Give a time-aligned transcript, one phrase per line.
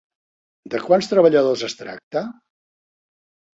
[0.75, 2.25] De quants treballadors es tracta?